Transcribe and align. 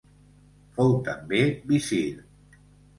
Fou 0.79 0.97
també 1.11 1.45
visir. 1.75 2.05